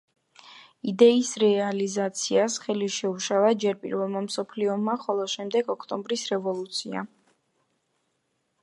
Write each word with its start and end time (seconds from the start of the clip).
იდეის 0.91 1.29
რეალიზაციას 1.43 2.55
ხელი 2.63 2.87
შეუშალა 2.95 3.53
ჯერ 3.65 3.77
პირველმა 3.85 4.25
მსოფლიო 4.31 4.75
ომმა, 4.79 4.97
ხოლო 5.05 5.29
შემდეგ 5.37 5.71
ოქტომბრის 5.77 6.27
რევოლუციამ. 6.35 7.15